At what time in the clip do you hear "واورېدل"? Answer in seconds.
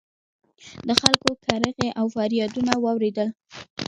2.83-3.29